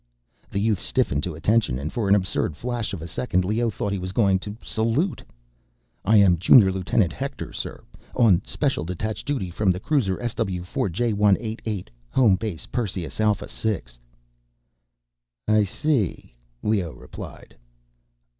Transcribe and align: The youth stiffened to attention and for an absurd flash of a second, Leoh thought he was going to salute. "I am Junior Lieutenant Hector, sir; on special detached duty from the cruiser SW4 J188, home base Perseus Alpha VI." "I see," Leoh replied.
The 0.49 0.59
youth 0.59 0.81
stiffened 0.81 1.21
to 1.25 1.35
attention 1.35 1.77
and 1.77 1.93
for 1.93 2.09
an 2.09 2.15
absurd 2.15 2.57
flash 2.57 2.91
of 2.91 3.03
a 3.03 3.07
second, 3.07 3.45
Leoh 3.45 3.69
thought 3.69 3.91
he 3.93 3.99
was 3.99 4.13
going 4.13 4.39
to 4.39 4.57
salute. 4.59 5.21
"I 6.03 6.17
am 6.17 6.39
Junior 6.39 6.71
Lieutenant 6.71 7.13
Hector, 7.13 7.53
sir; 7.53 7.83
on 8.15 8.41
special 8.43 8.83
detached 8.83 9.27
duty 9.27 9.51
from 9.51 9.69
the 9.71 9.79
cruiser 9.79 10.17
SW4 10.17 10.89
J188, 11.13 11.89
home 12.09 12.35
base 12.35 12.65
Perseus 12.65 13.19
Alpha 13.21 13.45
VI." 13.45 13.83
"I 15.47 15.63
see," 15.65 16.33
Leoh 16.63 16.93
replied. 16.93 17.55